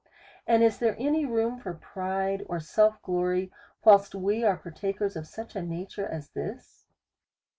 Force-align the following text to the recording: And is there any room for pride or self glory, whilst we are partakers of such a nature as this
And 0.47 0.63
is 0.63 0.79
there 0.79 0.95
any 0.97 1.27
room 1.27 1.59
for 1.59 1.75
pride 1.75 2.41
or 2.49 2.59
self 2.59 2.99
glory, 3.03 3.51
whilst 3.83 4.15
we 4.15 4.43
are 4.43 4.57
partakers 4.57 5.15
of 5.15 5.27
such 5.27 5.55
a 5.55 5.61
nature 5.61 6.07
as 6.07 6.29
this 6.29 6.87